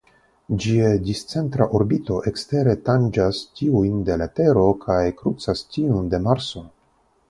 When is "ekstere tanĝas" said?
2.33-3.45